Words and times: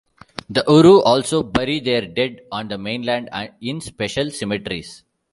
The 0.49 0.63
Uru 0.67 0.99
also 1.01 1.43
bury 1.43 1.79
their 1.79 2.03
dead 2.07 2.41
on 2.51 2.69
the 2.69 2.77
mainland 2.79 3.29
in 3.61 3.81
special 3.81 4.31
cemeteries. 4.31 5.03